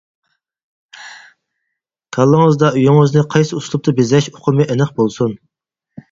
كاللىڭىزدا 2.17 2.71
ئۆيىڭىزنى 2.73 3.23
قايسى 3.33 3.59
ئۇسلۇبتا 3.59 3.93
بېزەش 3.99 4.31
ئۇقۇمى 4.31 4.67
ئېنىق 4.69 4.95
بولسۇن. 5.01 5.37